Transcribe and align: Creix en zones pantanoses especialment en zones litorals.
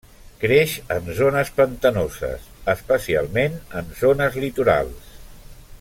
Creix 0.43 0.71
en 0.95 1.09
zones 1.19 1.51
pantanoses 1.59 2.47
especialment 2.75 3.61
en 3.83 3.95
zones 4.03 4.41
litorals. 4.47 5.17